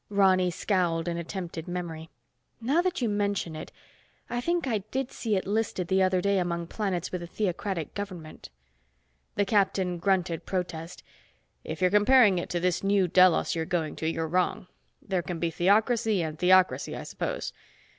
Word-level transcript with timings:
Ronny 0.09 0.49
scowled 0.49 1.07
in 1.07 1.17
attempted 1.17 1.67
memory. 1.67 2.09
"Now 2.59 2.81
that 2.81 3.03
you 3.03 3.07
mention 3.07 3.55
it, 3.55 3.71
I 4.31 4.41
think 4.41 4.65
I 4.65 4.79
did 4.89 5.11
see 5.11 5.35
it 5.35 5.45
listed 5.45 5.89
the 5.89 6.01
other 6.01 6.21
day 6.21 6.39
among 6.39 6.65
planets 6.65 7.11
with 7.11 7.21
a 7.21 7.27
theocratic 7.27 7.93
government." 7.93 8.49
The 9.35 9.45
captain 9.45 9.99
grunted 9.99 10.47
protest. 10.47 11.03
"If 11.63 11.81
you're 11.81 11.91
comparing 11.91 12.39
it 12.39 12.49
to 12.49 12.59
this 12.59 12.83
New 12.83 13.07
Delos 13.07 13.53
you're 13.53 13.63
going 13.65 13.95
to, 13.97 14.09
you're 14.09 14.27
wrong. 14.27 14.65
There 15.03 15.21
can 15.21 15.37
be 15.37 15.51
theocracy 15.51 16.23
and 16.23 16.39
theocracy, 16.39 16.95
I 16.97 17.03
suppose. 17.03 17.53